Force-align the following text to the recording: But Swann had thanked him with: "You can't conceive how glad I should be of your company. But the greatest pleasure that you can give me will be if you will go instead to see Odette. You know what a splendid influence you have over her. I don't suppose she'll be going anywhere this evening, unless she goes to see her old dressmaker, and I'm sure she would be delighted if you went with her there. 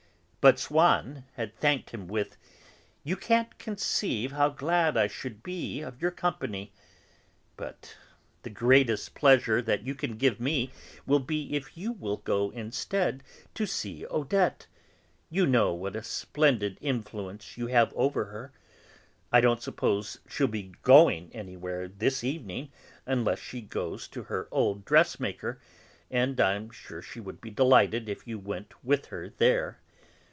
But 0.41 0.57
Swann 0.57 1.25
had 1.33 1.55
thanked 1.55 1.91
him 1.91 2.07
with: 2.07 2.35
"You 3.03 3.15
can't 3.15 3.55
conceive 3.59 4.31
how 4.31 4.49
glad 4.49 4.97
I 4.97 5.05
should 5.05 5.43
be 5.43 5.81
of 5.81 6.01
your 6.01 6.09
company. 6.09 6.71
But 7.55 7.95
the 8.41 8.49
greatest 8.49 9.13
pleasure 9.13 9.61
that 9.61 9.83
you 9.83 9.93
can 9.93 10.17
give 10.17 10.39
me 10.39 10.71
will 11.05 11.19
be 11.19 11.55
if 11.55 11.77
you 11.77 11.91
will 11.91 12.17
go 12.17 12.49
instead 12.49 13.21
to 13.53 13.67
see 13.67 14.03
Odette. 14.07 14.65
You 15.29 15.45
know 15.45 15.75
what 15.75 15.95
a 15.95 16.01
splendid 16.01 16.79
influence 16.81 17.55
you 17.55 17.67
have 17.67 17.93
over 17.93 18.25
her. 18.25 18.51
I 19.31 19.41
don't 19.41 19.61
suppose 19.61 20.17
she'll 20.27 20.47
be 20.47 20.73
going 20.81 21.29
anywhere 21.35 21.87
this 21.87 22.23
evening, 22.23 22.71
unless 23.05 23.37
she 23.37 23.61
goes 23.61 24.07
to 24.07 24.21
see 24.23 24.27
her 24.29 24.47
old 24.49 24.85
dressmaker, 24.85 25.61
and 26.09 26.39
I'm 26.41 26.71
sure 26.71 27.03
she 27.03 27.19
would 27.19 27.41
be 27.41 27.51
delighted 27.51 28.09
if 28.09 28.25
you 28.27 28.39
went 28.39 28.83
with 28.83 29.05
her 29.05 29.29
there. 29.29 29.77